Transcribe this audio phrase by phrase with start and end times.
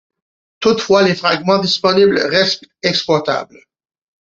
[0.61, 3.59] Toutefois, les fragments disponibles restent exploitables.